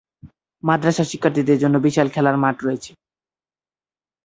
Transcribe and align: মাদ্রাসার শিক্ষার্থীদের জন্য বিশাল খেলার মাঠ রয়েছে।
মাদ্রাসার 0.63 1.09
শিক্ষার্থীদের 1.11 1.61
জন্য 1.63 1.75
বিশাল 1.85 2.07
খেলার 2.13 2.37
মাঠ 2.43 2.55
রয়েছে। 2.61 2.91